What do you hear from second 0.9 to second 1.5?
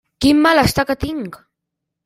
que tinc!